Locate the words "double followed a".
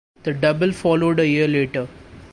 0.33-1.27